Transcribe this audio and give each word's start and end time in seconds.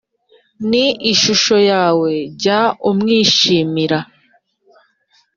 ni 0.69 0.85
ishusho 1.11 1.55
yawe 1.69 2.11
jya 2.41 2.59
umwishimira 2.89 3.99